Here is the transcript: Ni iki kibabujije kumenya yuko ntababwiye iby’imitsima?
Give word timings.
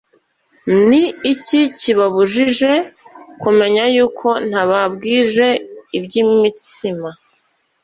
Ni 0.87 1.01
iki 1.33 1.59
kibabujije 1.79 2.73
kumenya 3.41 3.83
yuko 3.95 4.27
ntababwiye 4.49 5.49
iby’imitsima? 5.97 7.09